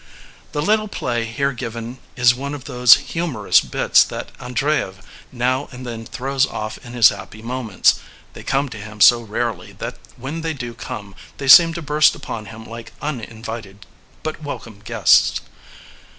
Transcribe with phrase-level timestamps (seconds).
[0.53, 4.95] The little play here given is one of those humorous bits that Andreyev
[5.31, 7.99] now and then throws off in his happy moments.
[8.33, 12.15] They come to him so rarely that when they do come they seem to burst
[12.15, 13.85] upon him like uninvited
[14.23, 15.39] but welcome guests.